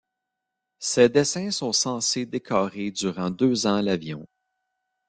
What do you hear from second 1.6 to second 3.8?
censés décorer durant deux